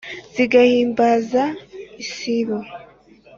[0.33, 1.43] zigahimbaza
[2.03, 2.57] isibo,